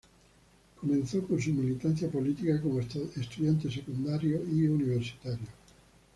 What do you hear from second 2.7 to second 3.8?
estudiante